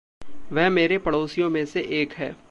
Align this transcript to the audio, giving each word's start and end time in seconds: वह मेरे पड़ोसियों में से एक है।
वह 0.53 0.69
मेरे 0.69 0.97
पड़ोसियों 0.97 1.49
में 1.49 1.65
से 1.65 1.81
एक 1.81 2.13
है। 2.13 2.35